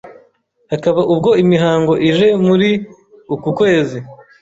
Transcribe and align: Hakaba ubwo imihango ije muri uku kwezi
Hakaba 0.71 1.01
ubwo 1.13 1.29
imihango 1.43 1.93
ije 2.09 2.27
muri 2.45 2.69
uku 3.33 3.49
kwezi 3.57 3.97